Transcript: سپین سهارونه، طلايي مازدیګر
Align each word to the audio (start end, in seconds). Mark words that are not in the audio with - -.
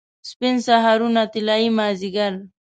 سپین 0.29 0.55
سهارونه، 0.67 1.21
طلايي 1.33 1.69
مازدیګر 1.77 2.33